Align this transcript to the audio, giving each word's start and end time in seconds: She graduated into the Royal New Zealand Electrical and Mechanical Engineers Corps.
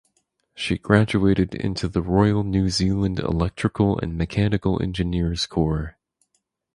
She 0.55 0.79
graduated 0.79 1.53
into 1.53 1.87
the 1.87 2.01
Royal 2.01 2.43
New 2.43 2.69
Zealand 2.69 3.19
Electrical 3.19 3.99
and 3.99 4.17
Mechanical 4.17 4.81
Engineers 4.81 5.45
Corps. 5.45 5.95